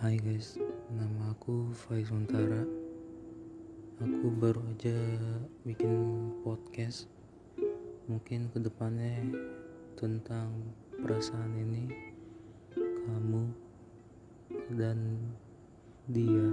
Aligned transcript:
Hai 0.00 0.16
guys, 0.16 0.56
nama 0.96 1.36
aku 1.36 1.76
Faiz 1.76 2.08
Untara. 2.08 2.64
Aku 4.00 4.32
baru 4.32 4.64
aja 4.72 4.96
bikin 5.60 5.92
podcast. 6.40 7.04
Mungkin 8.08 8.48
ke 8.48 8.64
depannya 8.64 9.20
tentang 10.00 10.56
perasaan 11.04 11.52
ini, 11.52 11.92
kamu 12.80 13.44
dan 14.80 15.20
dia. 16.08 16.48